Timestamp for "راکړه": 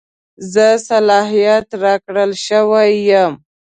1.83-2.25